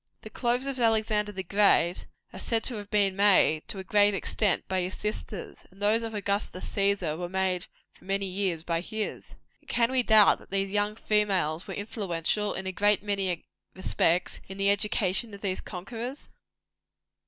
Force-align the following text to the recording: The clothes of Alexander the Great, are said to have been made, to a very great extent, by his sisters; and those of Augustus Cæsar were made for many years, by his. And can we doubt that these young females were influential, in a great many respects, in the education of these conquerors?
The 0.23 0.31
clothes 0.31 0.65
of 0.65 0.79
Alexander 0.79 1.31
the 1.31 1.43
Great, 1.43 2.07
are 2.33 2.39
said 2.39 2.63
to 2.63 2.75
have 2.77 2.89
been 2.89 3.15
made, 3.15 3.67
to 3.67 3.77
a 3.77 3.83
very 3.83 3.83
great 3.83 4.13
extent, 4.15 4.67
by 4.67 4.81
his 4.81 4.97
sisters; 4.97 5.63
and 5.69 5.79
those 5.79 6.01
of 6.01 6.15
Augustus 6.15 6.71
Cæsar 6.71 7.19
were 7.19 7.29
made 7.29 7.67
for 7.99 8.05
many 8.05 8.25
years, 8.25 8.63
by 8.63 8.81
his. 8.81 9.35
And 9.59 9.69
can 9.69 9.91
we 9.91 10.01
doubt 10.01 10.39
that 10.39 10.49
these 10.49 10.71
young 10.71 10.95
females 10.95 11.67
were 11.67 11.75
influential, 11.75 12.55
in 12.55 12.65
a 12.65 12.71
great 12.71 13.03
many 13.03 13.45
respects, 13.75 14.41
in 14.49 14.57
the 14.57 14.71
education 14.71 15.35
of 15.35 15.41
these 15.41 15.61
conquerors? 15.61 16.31